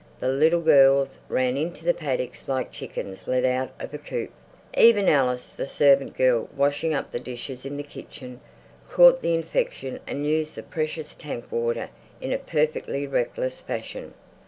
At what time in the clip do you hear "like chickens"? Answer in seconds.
2.47-3.27